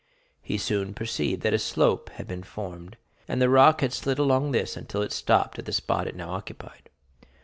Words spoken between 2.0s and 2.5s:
had been